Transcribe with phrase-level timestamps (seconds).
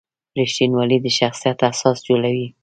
[0.39, 2.47] رښتینولي د شخصیت اساس جوړوي.